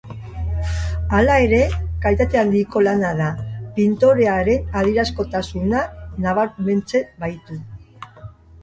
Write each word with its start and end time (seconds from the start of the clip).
Hala 1.17 1.35
ere, 1.47 1.59
kalitate 2.05 2.39
handiko 2.43 2.83
lana 2.87 3.11
da, 3.21 3.27
pintorearen 3.77 4.67
adierazkortasuna 4.83 5.87
nabarmentzen 6.27 7.09
baitu. 7.25 7.63